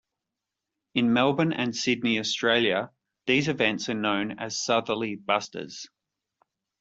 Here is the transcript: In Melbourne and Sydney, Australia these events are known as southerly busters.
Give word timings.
In 0.95 1.13
Melbourne 1.13 1.53
and 1.53 1.75
Sydney, 1.75 2.17
Australia 2.17 2.89
these 3.27 3.47
events 3.47 3.87
are 3.87 3.93
known 3.93 4.39
as 4.39 4.59
southerly 4.59 5.15
busters. 5.15 5.85